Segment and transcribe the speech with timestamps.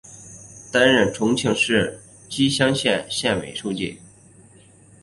[0.73, 3.99] 担任重庆市綦江县委书记。